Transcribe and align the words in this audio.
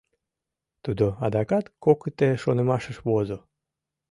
Тудо 0.83 1.05
адакат 1.25 1.65
кокыте 1.83 2.29
шонымашыш 2.41 2.97
возо. 3.07 3.37